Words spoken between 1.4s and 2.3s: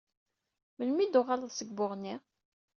seg Buɣni?